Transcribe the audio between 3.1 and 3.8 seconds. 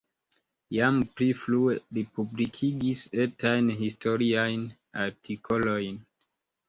etajn